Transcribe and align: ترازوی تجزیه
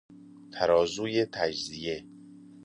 ترازوی 0.51 1.25
تجزیه 1.25 2.05